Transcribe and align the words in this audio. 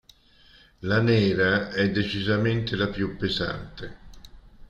La 0.79 0.99
"Nera" 0.99 1.69
è 1.69 1.91
decisamente 1.91 2.75
la 2.75 2.87
più 2.87 3.15
pesante. 3.17 3.97